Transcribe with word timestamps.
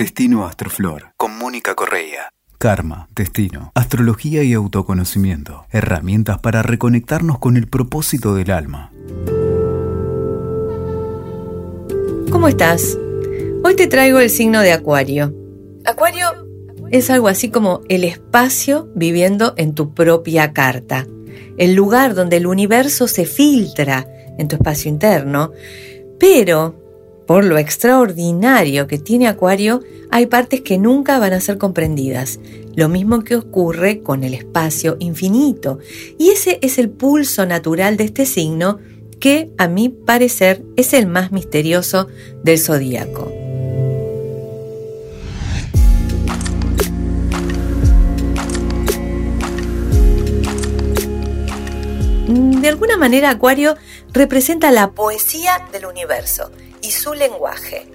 Destino 0.00 0.46
Astroflor 0.46 1.12
con 1.18 1.36
Mónica 1.36 1.74
Correa. 1.74 2.32
Karma, 2.56 3.06
destino, 3.14 3.70
astrología 3.74 4.42
y 4.42 4.54
autoconocimiento. 4.54 5.66
Herramientas 5.70 6.38
para 6.38 6.62
reconectarnos 6.62 7.38
con 7.38 7.58
el 7.58 7.66
propósito 7.68 8.34
del 8.34 8.50
alma. 8.50 8.90
¿Cómo 12.30 12.48
estás? 12.48 12.96
Hoy 13.62 13.76
te 13.76 13.88
traigo 13.88 14.20
el 14.20 14.30
signo 14.30 14.62
de 14.62 14.72
Acuario. 14.72 15.34
Acuario 15.84 16.28
es 16.90 17.10
algo 17.10 17.28
así 17.28 17.50
como 17.50 17.82
el 17.90 18.04
espacio 18.04 18.88
viviendo 18.94 19.52
en 19.58 19.74
tu 19.74 19.92
propia 19.92 20.54
carta, 20.54 21.06
el 21.58 21.74
lugar 21.74 22.14
donde 22.14 22.38
el 22.38 22.46
universo 22.46 23.06
se 23.06 23.26
filtra 23.26 24.06
en 24.38 24.48
tu 24.48 24.56
espacio 24.56 24.88
interno, 24.90 25.52
pero 26.18 26.89
por 27.30 27.44
lo 27.44 27.58
extraordinario 27.58 28.88
que 28.88 28.98
tiene 28.98 29.28
Acuario, 29.28 29.84
hay 30.10 30.26
partes 30.26 30.62
que 30.62 30.78
nunca 30.78 31.20
van 31.20 31.32
a 31.32 31.40
ser 31.40 31.58
comprendidas. 31.58 32.40
Lo 32.74 32.88
mismo 32.88 33.22
que 33.22 33.36
ocurre 33.36 34.00
con 34.00 34.24
el 34.24 34.34
espacio 34.34 34.96
infinito. 34.98 35.78
Y 36.18 36.30
ese 36.30 36.58
es 36.60 36.76
el 36.76 36.90
pulso 36.90 37.46
natural 37.46 37.96
de 37.96 38.02
este 38.02 38.26
signo 38.26 38.80
que, 39.20 39.52
a 39.58 39.68
mi 39.68 39.90
parecer, 39.90 40.64
es 40.74 40.92
el 40.92 41.06
más 41.06 41.30
misterioso 41.30 42.08
del 42.42 42.58
zodíaco. 42.58 43.30
De 52.60 52.68
alguna 52.68 52.96
manera, 52.96 53.30
Acuario 53.30 53.76
representa 54.12 54.72
la 54.72 54.90
poesía 54.90 55.68
del 55.70 55.86
universo 55.86 56.50
y 56.82 56.90
su 56.90 57.14
lenguaje. 57.14 57.86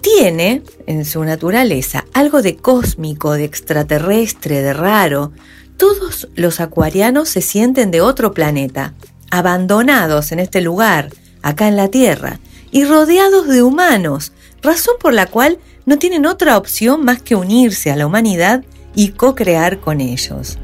Tiene 0.00 0.62
en 0.86 1.04
su 1.04 1.24
naturaleza 1.24 2.04
algo 2.12 2.42
de 2.42 2.56
cósmico, 2.56 3.32
de 3.32 3.44
extraterrestre, 3.44 4.62
de 4.62 4.72
raro. 4.72 5.32
Todos 5.76 6.28
los 6.34 6.60
acuarianos 6.60 7.28
se 7.28 7.40
sienten 7.40 7.90
de 7.90 8.00
otro 8.00 8.32
planeta, 8.32 8.94
abandonados 9.30 10.32
en 10.32 10.38
este 10.38 10.60
lugar, 10.60 11.10
acá 11.42 11.68
en 11.68 11.76
la 11.76 11.88
Tierra, 11.88 12.40
y 12.70 12.84
rodeados 12.84 13.48
de 13.48 13.62
humanos, 13.62 14.32
razón 14.62 14.94
por 15.00 15.12
la 15.12 15.26
cual 15.26 15.58
no 15.86 15.98
tienen 15.98 16.26
otra 16.26 16.56
opción 16.56 17.04
más 17.04 17.22
que 17.22 17.34
unirse 17.34 17.90
a 17.90 17.96
la 17.96 18.06
humanidad 18.06 18.64
y 18.94 19.10
co-crear 19.10 19.80
con 19.80 20.00
ellos. 20.00 20.58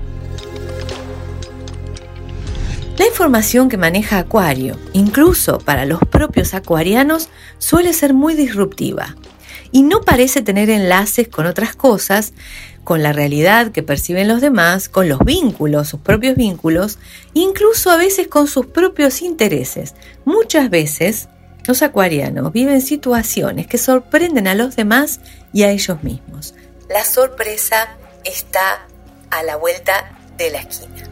La 2.98 3.06
información 3.06 3.70
que 3.70 3.78
maneja 3.78 4.18
Acuario, 4.18 4.78
incluso 4.92 5.58
para 5.58 5.86
los 5.86 6.00
propios 6.00 6.52
acuarianos, 6.52 7.30
suele 7.58 7.94
ser 7.94 8.12
muy 8.12 8.34
disruptiva 8.34 9.16
y 9.70 9.82
no 9.82 10.02
parece 10.02 10.42
tener 10.42 10.68
enlaces 10.68 11.28
con 11.28 11.46
otras 11.46 11.74
cosas, 11.74 12.34
con 12.84 13.02
la 13.02 13.12
realidad 13.12 13.72
que 13.72 13.82
perciben 13.82 14.28
los 14.28 14.42
demás, 14.42 14.90
con 14.90 15.08
los 15.08 15.20
vínculos, 15.20 15.88
sus 15.88 16.00
propios 16.00 16.36
vínculos, 16.36 16.98
incluso 17.32 17.90
a 17.90 17.96
veces 17.96 18.28
con 18.28 18.46
sus 18.46 18.66
propios 18.66 19.22
intereses. 19.22 19.94
Muchas 20.26 20.68
veces 20.68 21.28
los 21.66 21.80
acuarianos 21.82 22.52
viven 22.52 22.82
situaciones 22.82 23.66
que 23.66 23.78
sorprenden 23.78 24.46
a 24.48 24.54
los 24.54 24.76
demás 24.76 25.20
y 25.54 25.62
a 25.62 25.70
ellos 25.70 26.02
mismos. 26.02 26.54
La 26.90 27.04
sorpresa 27.04 27.96
está 28.24 28.86
a 29.30 29.42
la 29.42 29.56
vuelta 29.56 30.18
de 30.36 30.50
la 30.50 30.58
esquina. 30.58 31.11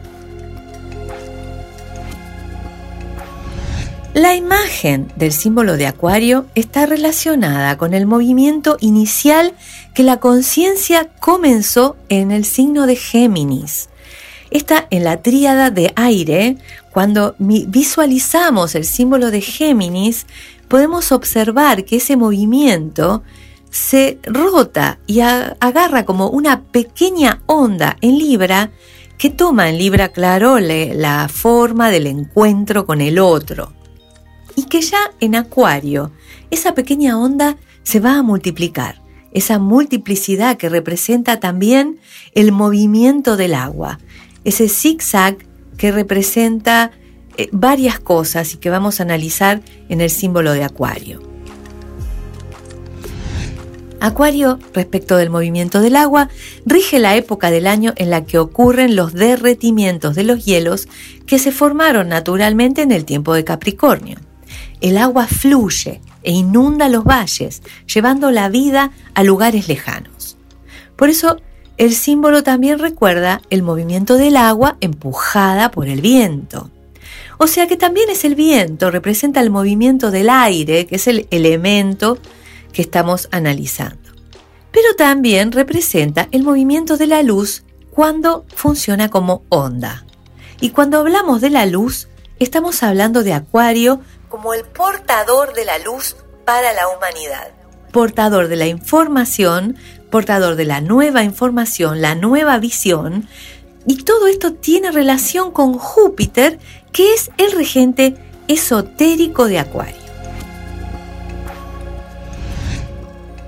La 4.13 4.35
imagen 4.35 5.09
del 5.15 5.31
símbolo 5.31 5.77
de 5.77 5.87
Acuario 5.87 6.45
está 6.53 6.85
relacionada 6.85 7.77
con 7.77 7.93
el 7.93 8.05
movimiento 8.05 8.75
inicial 8.81 9.53
que 9.93 10.03
la 10.03 10.17
conciencia 10.17 11.07
comenzó 11.21 11.95
en 12.09 12.31
el 12.31 12.43
signo 12.43 12.87
de 12.87 12.97
Géminis. 12.97 13.87
Está 14.49 14.85
en 14.89 15.05
la 15.05 15.21
tríada 15.21 15.69
de 15.69 15.93
aire. 15.95 16.57
Cuando 16.91 17.35
visualizamos 17.39 18.75
el 18.75 18.83
símbolo 18.83 19.31
de 19.31 19.39
Géminis, 19.39 20.25
podemos 20.67 21.13
observar 21.13 21.85
que 21.85 21.95
ese 21.95 22.17
movimiento 22.17 23.23
se 23.69 24.19
rota 24.23 24.99
y 25.07 25.21
agarra 25.21 26.03
como 26.03 26.27
una 26.27 26.63
pequeña 26.63 27.43
onda 27.45 27.95
en 28.01 28.17
Libra 28.17 28.71
que 29.17 29.29
toma 29.29 29.69
en 29.69 29.77
Libra, 29.77 30.09
claro, 30.09 30.59
la 30.59 31.29
forma 31.29 31.89
del 31.91 32.07
encuentro 32.07 32.85
con 32.85 32.99
el 32.99 33.17
otro 33.17 33.71
y 34.55 34.63
que 34.63 34.81
ya 34.81 34.99
en 35.19 35.35
Acuario 35.35 36.11
esa 36.49 36.73
pequeña 36.73 37.17
onda 37.17 37.57
se 37.83 37.99
va 37.99 38.17
a 38.17 38.23
multiplicar, 38.23 39.01
esa 39.31 39.59
multiplicidad 39.59 40.57
que 40.57 40.69
representa 40.69 41.39
también 41.39 41.99
el 42.33 42.51
movimiento 42.51 43.37
del 43.37 43.53
agua, 43.55 43.99
ese 44.43 44.67
zigzag 44.67 45.37
que 45.77 45.91
representa 45.91 46.91
eh, 47.37 47.49
varias 47.51 47.99
cosas 47.99 48.53
y 48.53 48.57
que 48.57 48.69
vamos 48.69 48.99
a 48.99 49.03
analizar 49.03 49.61
en 49.89 50.01
el 50.01 50.09
símbolo 50.09 50.51
de 50.53 50.63
Acuario. 50.63 51.21
Acuario, 53.99 54.57
respecto 54.73 55.15
del 55.15 55.29
movimiento 55.29 55.79
del 55.79 55.95
agua, 55.95 56.29
rige 56.65 56.97
la 56.97 57.15
época 57.15 57.51
del 57.51 57.67
año 57.67 57.93
en 57.97 58.09
la 58.09 58.25
que 58.25 58.39
ocurren 58.39 58.95
los 58.95 59.13
derretimientos 59.13 60.15
de 60.15 60.23
los 60.23 60.43
hielos 60.43 60.87
que 61.27 61.37
se 61.37 61.51
formaron 61.51 62.09
naturalmente 62.09 62.81
en 62.81 62.91
el 62.91 63.05
tiempo 63.05 63.35
de 63.35 63.43
Capricornio 63.43 64.17
el 64.81 64.97
agua 64.97 65.27
fluye 65.27 66.01
e 66.23 66.31
inunda 66.31 66.89
los 66.89 67.03
valles, 67.03 67.61
llevando 67.91 68.31
la 68.31 68.49
vida 68.49 68.91
a 69.13 69.23
lugares 69.23 69.67
lejanos. 69.67 70.37
Por 70.95 71.09
eso, 71.09 71.37
el 71.77 71.93
símbolo 71.93 72.43
también 72.43 72.79
recuerda 72.79 73.41
el 73.49 73.63
movimiento 73.63 74.17
del 74.17 74.37
agua 74.37 74.77
empujada 74.81 75.71
por 75.71 75.87
el 75.87 76.01
viento. 76.01 76.69
O 77.37 77.47
sea 77.47 77.67
que 77.67 77.75
también 77.75 78.09
es 78.09 78.23
el 78.23 78.35
viento, 78.35 78.91
representa 78.91 79.39
el 79.39 79.49
movimiento 79.49 80.11
del 80.11 80.29
aire, 80.29 80.85
que 80.85 80.97
es 80.97 81.07
el 81.07 81.27
elemento 81.31 82.19
que 82.71 82.83
estamos 82.83 83.29
analizando. 83.31 84.11
Pero 84.71 84.95
también 84.95 85.51
representa 85.51 86.27
el 86.31 86.43
movimiento 86.43 86.97
de 86.97 87.07
la 87.07 87.23
luz 87.23 87.63
cuando 87.89 88.45
funciona 88.53 89.09
como 89.09 89.43
onda. 89.49 90.05
Y 90.59 90.69
cuando 90.69 90.99
hablamos 90.99 91.41
de 91.41 91.49
la 91.49 91.65
luz, 91.65 92.07
estamos 92.37 92.83
hablando 92.83 93.23
de 93.23 93.33
Acuario 93.33 94.01
como 94.31 94.53
el 94.53 94.63
portador 94.63 95.53
de 95.53 95.65
la 95.65 95.77
luz 95.77 96.15
para 96.45 96.73
la 96.73 96.87
humanidad. 96.87 97.51
Portador 97.91 98.47
de 98.47 98.55
la 98.55 98.65
información, 98.65 99.75
portador 100.09 100.55
de 100.55 100.65
la 100.65 100.79
nueva 100.79 101.23
información, 101.23 102.01
la 102.01 102.15
nueva 102.15 102.57
visión. 102.57 103.27
Y 103.85 104.03
todo 104.03 104.27
esto 104.27 104.53
tiene 104.53 104.91
relación 104.91 105.51
con 105.51 105.77
Júpiter, 105.77 106.57
que 106.93 107.13
es 107.13 107.29
el 107.37 107.51
regente 107.51 108.15
esotérico 108.47 109.47
de 109.47 109.59
Acuario. 109.59 110.01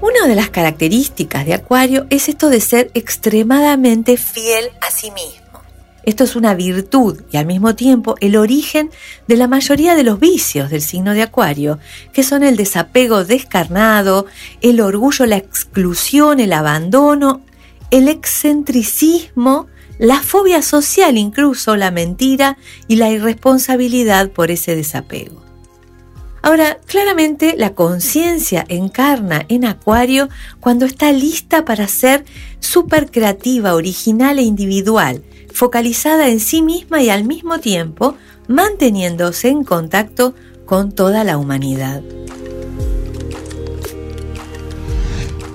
Una 0.02 0.28
de 0.28 0.36
las 0.36 0.50
características 0.50 1.46
de 1.46 1.54
Acuario 1.54 2.08
es 2.10 2.28
esto 2.28 2.50
de 2.50 2.60
ser 2.60 2.92
extremadamente 2.94 4.18
fiel 4.18 4.70
a 4.82 4.92
sí 4.92 5.12
mismo. 5.12 5.43
Esto 6.03 6.25
es 6.25 6.36
una 6.36 6.53
virtud 6.53 7.22
y 7.31 7.38
al 7.38 7.46
mismo 7.46 7.75
tiempo 7.75 8.16
el 8.19 8.36
origen 8.36 8.91
de 9.28 9.38
la 9.38 9.47
mayoría 9.47 9.96
de 9.96 10.03
los 10.03 10.19
vicios 10.19 10.69
del 10.69 10.81
signo 10.81 11.14
de 11.14 11.22
Acuario, 11.22 11.80
que 12.12 12.24
son 12.24 12.44
el 12.44 12.58
desapego 12.58 13.24
descarnado, 13.24 14.25
el 14.62 14.81
orgullo, 14.81 15.25
la 15.25 15.38
exclusión, 15.38 16.40
el 16.40 16.52
abandono, 16.52 17.42
el 17.90 18.09
excentricismo, 18.09 19.68
la 20.00 20.22
fobia 20.22 20.62
social, 20.62 21.18
incluso 21.18 21.75
la 21.78 21.92
mentira 21.92 22.58
y 22.88 22.97
la 22.97 23.09
irresponsabilidad 23.09 24.31
por 24.31 24.52
ese 24.52 24.75
desapego. 24.75 25.43
Ahora, 26.46 26.78
claramente 26.86 27.56
la 27.58 27.74
conciencia 27.74 28.66
encarna 28.68 29.46
en 29.48 29.64
Acuario 29.64 30.28
cuando 30.59 30.86
está 30.86 31.14
lista 31.14 31.63
para 31.63 31.88
ser 31.88 32.25
súper 32.60 33.10
creativa, 33.10 33.75
original 33.75 34.38
e 34.40 34.42
individual, 34.42 35.24
focalizada 35.54 36.28
en 36.28 36.42
sí 36.42 36.62
misma 36.62 37.01
y 37.01 37.10
al 37.10 37.24
mismo 37.24 37.60
tiempo 37.60 38.16
manteniéndose 38.50 39.48
en 39.48 39.63
contacto 39.63 40.36
con 40.66 40.92
toda 40.92 41.24
la 41.24 41.38
humanidad. 41.38 42.01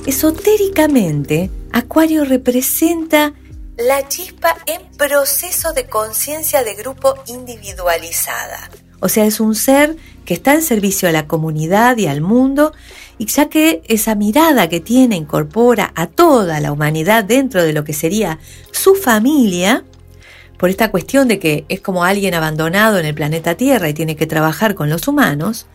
Esotéricamente, 0.06 1.50
Acuario 1.70 2.24
representa 2.24 3.34
la 3.76 4.08
chispa 4.08 4.56
en 4.64 4.80
proceso 4.96 5.74
de 5.74 5.86
conciencia 5.86 6.64
de 6.64 6.74
grupo 6.76 7.14
individualizada. 7.26 8.70
O 9.00 9.08
sea, 9.08 9.24
es 9.24 9.40
un 9.40 9.54
ser 9.54 9.96
que 10.24 10.34
está 10.34 10.54
en 10.54 10.62
servicio 10.62 11.08
a 11.08 11.12
la 11.12 11.26
comunidad 11.26 11.96
y 11.96 12.06
al 12.06 12.20
mundo, 12.20 12.72
y 13.16 13.26
ya 13.26 13.48
que 13.48 13.82
esa 13.88 14.14
mirada 14.14 14.68
que 14.68 14.80
tiene 14.80 15.16
incorpora 15.16 15.92
a 15.94 16.06
toda 16.06 16.60
la 16.60 16.72
humanidad 16.72 17.24
dentro 17.24 17.62
de 17.62 17.72
lo 17.72 17.84
que 17.84 17.94
sería 17.94 18.38
su 18.72 18.94
familia, 18.94 19.84
por 20.58 20.70
esta 20.70 20.90
cuestión 20.90 21.28
de 21.28 21.38
que 21.38 21.64
es 21.68 21.80
como 21.80 22.04
alguien 22.04 22.34
abandonado 22.34 22.98
en 22.98 23.06
el 23.06 23.14
planeta 23.14 23.54
Tierra 23.54 23.88
y 23.88 23.94
tiene 23.94 24.16
que 24.16 24.26
trabajar 24.26 24.74
con 24.74 24.90
los 24.90 25.06
humanos, 25.08 25.66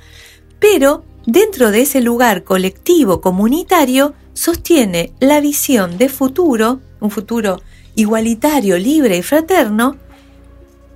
pero 0.60 1.04
dentro 1.25 1.72
de 1.72 1.81
ese 1.81 2.02
lugar 2.02 2.44
colectivo, 2.44 3.22
comunitario, 3.22 4.14
sostiene 4.34 5.14
la 5.20 5.40
visión 5.40 5.98
de 5.98 6.10
futuro, 6.10 6.81
un 7.00 7.12
futuro 7.12 7.62
igualitario, 7.96 8.78
libre 8.78 9.18
y 9.18 9.22
fraterno, 9.24 9.98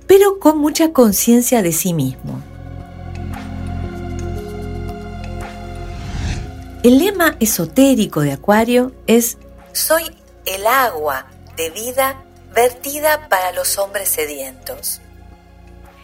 pero 0.08 0.40
con 0.40 0.58
mucha 0.58 0.92
conciencia 0.92 1.62
de 1.62 1.72
sí 1.72 1.94
mismo. 1.94 2.42
El 6.82 6.98
lema 6.98 7.36
esotérico 7.38 8.22
de 8.22 8.32
Acuario 8.32 8.92
es 9.06 9.38
Soy 9.72 10.02
el 10.46 10.66
agua 10.66 11.26
de 11.56 11.70
vida 11.70 12.24
vertida 12.54 13.28
para 13.28 13.52
los 13.52 13.78
hombres 13.78 14.08
sedientos. 14.08 15.00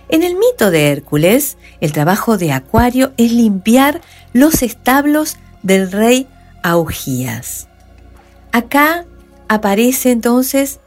En 0.08 0.22
el 0.22 0.34
mito 0.34 0.70
de 0.70 0.90
Hércules, 0.92 1.56
el 1.80 1.92
trabajo 1.92 2.36
de 2.36 2.52
Acuario 2.52 3.12
es 3.16 3.32
limpiar 3.32 4.02
los 4.32 4.62
establos 4.62 5.38
del 5.62 5.90
rey 5.90 6.28
Augías. 6.62 7.68
Acá 8.52 9.06
aparece 9.48 10.10
entonces 10.10 10.80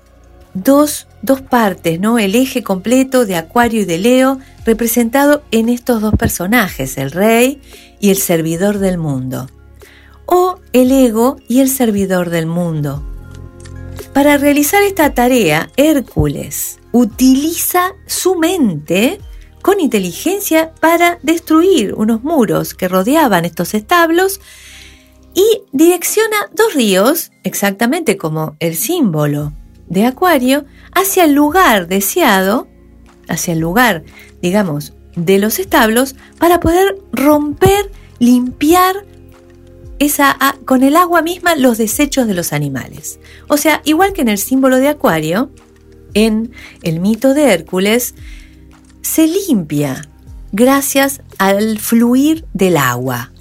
dos, 0.54 1.07
dos 1.22 1.42
partes, 1.42 2.00
¿no? 2.00 2.20
El 2.20 2.36
eje 2.36 2.64
completo 2.64 3.26
de 3.26 3.36
Acuario 3.36 3.82
y 3.82 3.86
de 3.86 3.98
Leo 3.98 4.40
representado 4.66 5.44
en 5.52 5.70
estos 5.70 6.02
dos 6.02 6.14
personajes, 6.16 6.98
el 6.98 7.12
rey 7.12 7.62
y 8.00 8.10
el 8.10 8.18
servidor 8.18 8.80
del 8.80 8.98
mundo, 8.98 9.50
o 10.26 10.60
el 10.74 10.92
ego 10.92 11.38
y 11.48 11.60
el 11.60 11.70
servidor 11.70 12.30
del 12.30 12.46
mundo. 12.46 13.04
Para 14.14 14.38
realizar 14.38 14.84
esta 14.84 15.14
tarea, 15.14 15.70
Hércules 15.78 16.80
utiliza 16.92 17.94
su 18.06 18.36
mente 18.36 19.20
con 19.62 19.80
inteligencia 19.80 20.72
para 20.80 21.20
destruir 21.24 21.94
unos 21.94 22.24
muros 22.24 22.74
que 22.74 22.88
rodeaban 22.88 23.46
estos 23.46 23.74
establos 23.74 24.40
y 25.34 25.62
direcciona 25.72 26.38
dos 26.54 26.74
ríos, 26.74 27.32
exactamente 27.44 28.18
como 28.18 28.56
el 28.60 28.76
símbolo 28.76 29.54
de 29.90 30.06
Acuario 30.06 30.66
hacia 30.94 31.26
el 31.26 31.34
lugar 31.34 31.88
deseado, 31.88 32.68
hacia 33.28 33.54
el 33.54 33.60
lugar, 33.60 34.04
digamos, 34.42 34.94
de 35.16 35.40
los 35.40 35.60
establos, 35.60 36.16
para 36.38 36.60
poder 36.60 36.98
romper, 37.12 37.92
limpiar 38.20 39.06
esa, 40.00 40.38
con 40.66 40.84
el 40.84 40.96
agua 40.96 41.22
misma 41.22 41.56
los 41.56 41.78
desechos 41.78 42.28
de 42.28 42.34
los 42.34 42.54
animales. 42.54 43.20
O 43.48 43.58
sea, 43.58 43.82
igual 43.86 44.14
que 44.14 44.22
en 44.22 44.30
el 44.30 44.38
símbolo 44.38 44.78
de 44.78 44.90
Acuario, 44.90 45.50
en 46.14 46.52
el 46.84 47.00
mito 47.00 47.34
de 47.34 47.54
Hércules, 47.54 48.16
se 49.02 49.28
limpia 49.28 50.08
gracias 50.52 51.22
al 51.38 51.80
fluir 51.80 52.46
del 52.54 52.78
agua. 52.78 53.32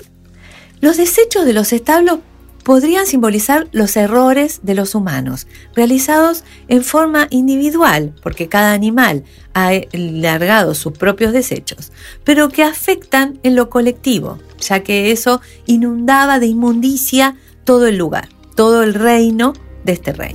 Los 0.80 0.96
desechos 0.96 1.44
de 1.44 1.52
los 1.52 1.72
establos 1.72 2.20
podrían 2.66 3.06
simbolizar 3.06 3.68
los 3.70 3.96
errores 3.96 4.58
de 4.64 4.74
los 4.74 4.96
humanos, 4.96 5.46
realizados 5.76 6.42
en 6.66 6.82
forma 6.82 7.28
individual, 7.30 8.12
porque 8.24 8.48
cada 8.48 8.72
animal 8.72 9.22
ha 9.54 9.70
largado 9.92 10.74
sus 10.74 10.92
propios 10.92 11.32
desechos, 11.32 11.92
pero 12.24 12.48
que 12.48 12.64
afectan 12.64 13.38
en 13.44 13.54
lo 13.54 13.70
colectivo, 13.70 14.40
ya 14.58 14.80
que 14.80 15.12
eso 15.12 15.40
inundaba 15.66 16.40
de 16.40 16.48
inmundicia 16.48 17.36
todo 17.62 17.86
el 17.86 17.98
lugar, 17.98 18.30
todo 18.56 18.82
el 18.82 18.94
reino 18.94 19.52
de 19.84 19.92
este 19.92 20.12
rey. 20.12 20.34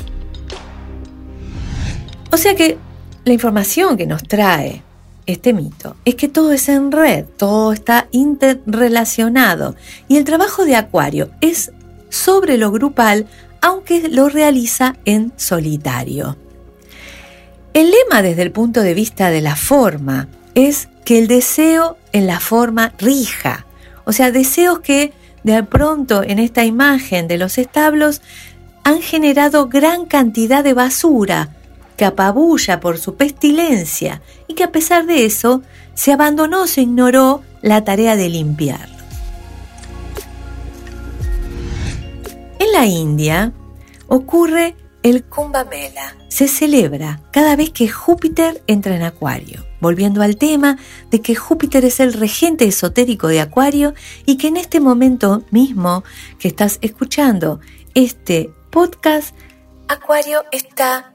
O 2.31 2.37
sea 2.37 2.55
que 2.55 2.77
la 3.25 3.33
información 3.33 3.97
que 3.97 4.07
nos 4.07 4.23
trae 4.23 4.83
este 5.25 5.51
mito 5.51 5.97
es 6.05 6.15
que 6.15 6.29
todo 6.29 6.53
es 6.53 6.69
en 6.69 6.93
red, 6.93 7.25
todo 7.35 7.73
está 7.73 8.07
interrelacionado 8.11 9.75
y 10.07 10.15
el 10.15 10.23
trabajo 10.23 10.63
de 10.63 10.77
Acuario 10.77 11.29
es 11.41 11.73
sobre 12.11 12.57
lo 12.57 12.71
grupal, 12.71 13.25
aunque 13.61 14.07
lo 14.09 14.29
realiza 14.29 14.95
en 15.05 15.33
solitario. 15.37 16.37
El 17.73 17.89
lema 17.89 18.21
desde 18.21 18.43
el 18.43 18.51
punto 18.51 18.81
de 18.81 18.93
vista 18.93 19.31
de 19.31 19.41
la 19.41 19.55
forma 19.55 20.27
es 20.53 20.89
que 21.05 21.17
el 21.17 21.27
deseo 21.27 21.97
en 22.11 22.27
la 22.27 22.39
forma 22.39 22.93
rija, 22.99 23.65
o 24.03 24.11
sea, 24.11 24.31
deseos 24.31 24.79
que 24.79 25.13
de 25.43 25.63
pronto 25.63 26.21
en 26.21 26.37
esta 26.37 26.65
imagen 26.65 27.27
de 27.27 27.37
los 27.37 27.57
establos 27.57 28.21
han 28.83 29.01
generado 29.01 29.69
gran 29.69 30.05
cantidad 30.05 30.63
de 30.63 30.73
basura 30.73 31.49
que 31.97 32.05
apabulla 32.05 32.79
por 32.79 32.97
su 32.97 33.15
pestilencia 33.15 34.21
y 34.47 34.53
que 34.53 34.63
a 34.63 34.71
pesar 34.71 35.05
de 35.05 35.25
eso 35.25 35.61
se 35.93 36.11
abandonó, 36.11 36.67
se 36.67 36.81
ignoró 36.81 37.41
la 37.61 37.83
tarea 37.83 38.15
de 38.15 38.29
limpiar. 38.29 38.90
La 42.71 42.85
India 42.85 43.51
ocurre 44.07 44.75
el 45.03 45.25
Kumbh 45.25 45.67
Mela. 45.69 46.15
Se 46.29 46.47
celebra 46.47 47.21
cada 47.33 47.57
vez 47.57 47.71
que 47.71 47.89
Júpiter 47.89 48.63
entra 48.65 48.95
en 48.95 49.03
Acuario, 49.03 49.65
volviendo 49.81 50.21
al 50.21 50.37
tema 50.37 50.77
de 51.09 51.21
que 51.21 51.35
Júpiter 51.35 51.83
es 51.83 51.99
el 51.99 52.13
regente 52.13 52.65
esotérico 52.65 53.27
de 53.27 53.41
Acuario 53.41 53.93
y 54.25 54.37
que 54.37 54.47
en 54.47 54.55
este 54.55 54.79
momento 54.79 55.43
mismo 55.51 56.05
que 56.39 56.47
estás 56.47 56.77
escuchando 56.81 57.59
este 57.93 58.53
podcast, 58.69 59.35
Acuario 59.89 60.45
está 60.53 61.13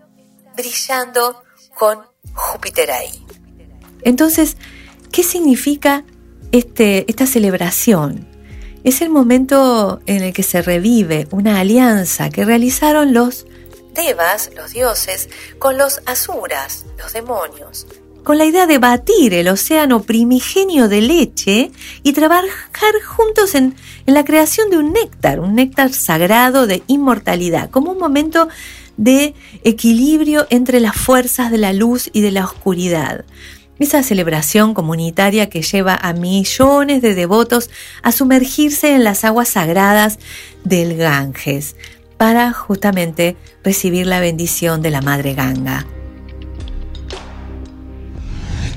brillando 0.57 1.43
con 1.79 2.01
Júpiter 2.35 2.91
ahí. 2.91 3.25
Entonces, 4.03 4.59
¿qué 5.11 5.23
significa 5.23 6.05
este, 6.53 7.11
esta 7.11 7.27
celebración? 7.27 8.36
Es 8.87 9.01
el 9.01 9.11
momento 9.11 10.01
en 10.07 10.23
el 10.23 10.33
que 10.33 10.45
se 10.45 10.63
revive 10.63 11.27
una 11.33 11.59
alianza 11.59 12.31
que 12.31 12.45
realizaron 12.45 13.13
los 13.13 13.45
devas, 13.97 14.53
los 14.55 14.75
dioses, 14.75 15.29
con 15.59 15.77
los 15.77 16.03
asuras, 16.07 16.87
los 16.97 17.13
demonios, 17.13 17.89
con 18.23 18.39
la 18.39 18.45
idea 18.45 18.69
de 18.69 18.79
batir 18.79 19.35
el 19.35 19.49
océano 19.49 20.05
primigenio 20.05 20.89
de 20.89 21.01
leche 21.01 21.73
y 22.05 22.13
trabajar 22.13 22.95
juntos 23.05 23.57
en, 23.57 23.75
en 24.07 24.15
la 24.15 24.25
creación 24.25 24.71
de 24.71 24.79
un 24.79 24.93
néctar, 24.93 25.41
un 25.41 25.57
néctar 25.57 25.93
sagrado 25.93 26.69
de 26.69 26.85
inmortalidad, 26.87 27.71
como 27.71 27.91
un 27.91 27.99
momento 27.99 28.49
de 28.97 29.35
equilibrio 29.65 30.47
entre 30.49 30.79
las 30.79 30.95
fuerzas 30.95 31.51
de 31.51 31.59
la 31.59 31.73
luz 31.73 32.09
y 32.13 32.21
de 32.21 32.31
la 32.31 32.45
oscuridad 32.45 33.25
esa 33.79 34.03
celebración 34.03 34.75
comunitaria 34.75 35.49
que 35.49 35.63
lleva 35.63 35.95
a 35.95 36.13
millones 36.13 37.03
de 37.03 37.15
devotos 37.15 37.71
a 38.03 38.13
sumergirse 38.13 38.95
en 38.95 39.05
las 39.05 39.25
aguas 39.25 39.51
sagradas 39.51 40.19
del 40.65 40.97
Ganges 40.97 41.77
para 42.17 42.53
justamente 42.53 43.37
recibir 43.63 44.07
la 44.07 44.21
bendición 44.21 44.81
de 44.83 44.91
la 44.91 45.03
Madre 45.03 45.35
Ganga. 45.35 45.87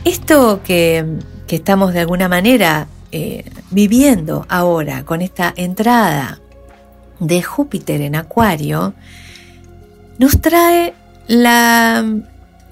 Esto 0.03 0.61
que, 0.63 1.05
estamos 1.47 1.93
de 1.93 2.01
alguna 2.01 2.27
manera 2.27 2.87
eh, 3.11 3.45
viviendo 3.71 4.45
ahora 4.49 5.03
con 5.03 5.21
esta 5.21 5.53
entrada 5.55 6.39
de 7.19 7.41
Júpiter 7.41 8.01
en 8.01 8.15
Acuario, 8.15 8.93
nos 10.17 10.39
trae 10.41 10.93
la 11.27 12.03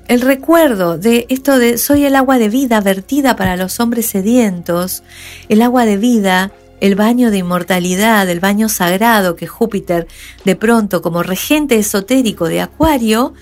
el 0.08 0.22
recuerdo 0.22 0.98
de 0.98 1.26
esto 1.30 1.60
de 1.60 1.78
soy 1.78 2.06
el 2.06 2.16
agua 2.16 2.38
de 2.38 2.50
vida 2.50 2.80
vertida 2.82 3.36
para 3.36 3.58
los 3.58 3.80
hombres 3.80 4.08
sedientos, 4.08 5.04
el 5.50 5.62
agua 5.62 5.86
de 5.86 5.98
vida, 5.98 6.52
el 6.80 6.96
baño 6.96 7.32
de 7.32 7.40
inmortalidad, 7.40 8.30
el 8.30 8.40
baño 8.40 8.70
sagrado 8.70 9.36
que 9.36 9.48
Júpiter 9.48 10.08
de 10.46 10.56
pronto 10.56 11.02
como 11.02 11.24
regente 11.24 11.78
esotérico 11.78 12.48
de 12.48 12.62
Acuario 12.62 13.34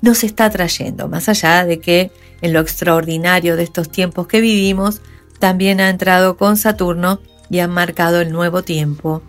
nos 0.00 0.24
está 0.24 0.48
trayendo, 0.50 1.08
más 1.08 1.28
allá 1.28 1.64
de 1.64 1.80
que 1.80 2.10
en 2.40 2.52
lo 2.52 2.60
extraordinario 2.60 3.56
de 3.56 3.64
estos 3.64 3.90
tiempos 3.90 4.26
que 4.26 4.40
vivimos, 4.40 5.00
también 5.38 5.80
ha 5.80 5.90
entrado 5.90 6.36
con 6.36 6.56
Saturno 6.56 7.20
y 7.50 7.58
ha 7.58 7.68
marcado 7.68 8.20
el 8.20 8.32
nuevo 8.32 8.62
tiempo, 8.62 9.22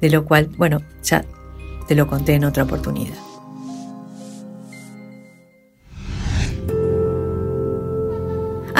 de 0.00 0.10
lo 0.10 0.24
cual, 0.24 0.50
bueno, 0.56 0.82
ya 1.02 1.24
te 1.88 1.94
lo 1.94 2.06
conté 2.06 2.34
en 2.34 2.44
otra 2.44 2.64
oportunidad. 2.64 3.31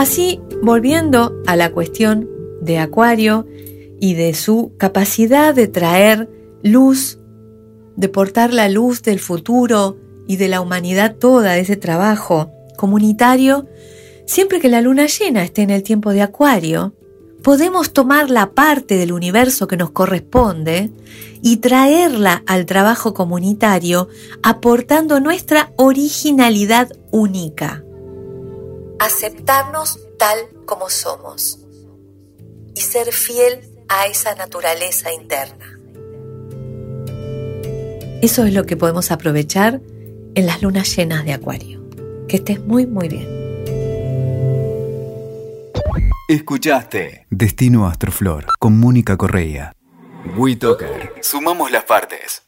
Así, 0.03 0.41
volviendo 0.65 1.33
a 1.47 1.55
la 1.55 1.71
cuestión 1.71 2.29
de 2.61 2.79
Acuario 2.79 3.47
y 4.01 4.15
de 4.15 4.35
su 4.35 4.73
capacidad 4.77 5.55
de 5.55 5.69
traer 5.69 6.29
luz, 6.65 7.21
de 7.95 8.09
portar 8.09 8.53
la 8.53 8.69
luz 8.69 9.03
del 9.03 9.21
futuro 9.21 9.97
y 10.27 10.39
de 10.39 10.49
la 10.49 10.61
humanidad 10.61 11.15
toda, 11.15 11.53
de 11.53 11.61
ese 11.61 11.77
trabajo 11.77 12.51
comunitario, 12.77 13.69
siempre 14.27 14.59
que 14.59 14.69
la 14.69 14.81
luna 14.81 15.07
llena 15.07 15.45
esté 15.45 15.63
en 15.63 15.71
el 15.71 15.85
tiempo 15.85 16.11
de 16.11 16.23
Acuario, 16.23 16.97
podemos 17.45 17.93
tomar 17.93 18.29
la 18.29 18.55
parte 18.55 18.97
del 18.97 19.13
universo 19.13 19.69
que 19.69 19.77
nos 19.77 19.93
corresponde 19.93 20.91
y 21.43 21.59
traerla 21.59 22.43
al 22.49 22.67
trabajo 22.67 23.15
comunitario 23.15 24.09
aportando 24.43 25.21
nuestra 25.21 25.73
originalidad 25.77 26.91
única 27.13 27.85
aceptarnos 29.05 29.99
tal 30.17 30.39
como 30.65 30.89
somos 30.89 31.59
y 32.75 32.81
ser 32.81 33.13
fiel 33.13 33.61
a 33.89 34.07
esa 34.07 34.35
naturaleza 34.37 35.13
interna. 35.13 35.79
Eso 38.23 38.45
es 38.45 38.55
lo 38.55 38.65
que 38.65 38.77
podemos 38.77 39.11
aprovechar 39.11 39.81
en 40.37 40.47
las 40.47 40.63
lunas 40.63 40.97
llenas 40.97 41.25
de 41.25 41.33
Acuario. 41.33 41.83
Que 42.29 42.37
estés 42.37 42.61
muy, 42.61 42.87
muy 42.87 43.09
bien. 43.09 43.29
Escuchaste 46.29 47.27
Destino 47.29 47.89
Astroflor 47.89 48.47
con 48.61 48.79
Mónica 48.79 49.17
Correa. 49.17 49.73
WeToker. 50.37 51.15
Sumamos 51.21 51.73
las 51.73 51.85
partes. 51.85 52.43